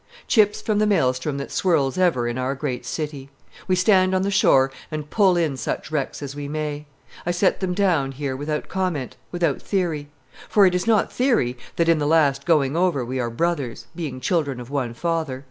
[0.27, 3.29] Chips from the maelstrom that swirls ever in our great city.
[3.67, 6.87] We stand on the shore and pull in such wrecks as we may.
[7.23, 10.09] I set them down here without comment, without theory.
[10.49, 14.19] For it is not theory that in the last going over we are brothers, being
[14.19, 15.39] children of one Father.